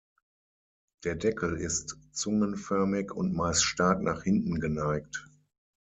[1.03, 5.27] Der Deckel ist zungenförmig und meist stark nach hinten geneigt.